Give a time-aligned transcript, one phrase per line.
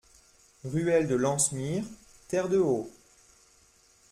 [0.65, 1.85] Ruelle de l'Anse Mire,
[2.27, 2.89] Terre-de-Haut